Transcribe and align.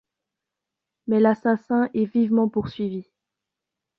Mais 1.05 1.19
l’assassin 1.19 1.91
est 1.93 2.05
vivement 2.05 2.49
poursuivi. 2.49 3.07